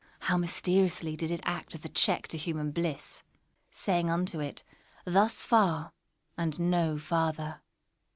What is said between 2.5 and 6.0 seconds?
bliss—saying unto it "thus far,